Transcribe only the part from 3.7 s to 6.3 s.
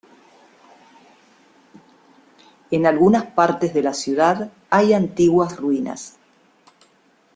de la ciudad hay antiguas ruinas.